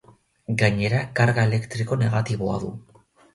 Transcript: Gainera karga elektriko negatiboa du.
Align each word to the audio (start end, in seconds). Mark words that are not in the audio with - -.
Gainera 0.61 1.01
karga 1.19 1.43
elektriko 1.49 1.99
negatiboa 2.05 2.57
du. 2.65 2.73